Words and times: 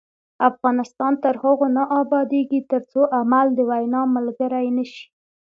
افغانستان 0.49 1.13
تر 1.23 1.35
هغو 1.43 1.67
نه 1.77 1.83
ابادیږي، 2.01 2.59
ترڅو 2.71 3.01
عمل 3.17 3.47
د 3.57 3.59
وینا 3.69 4.01
ملګری 4.15 4.67
نشي. 4.77 5.03